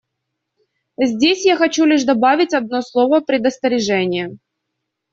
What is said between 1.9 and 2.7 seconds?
добавить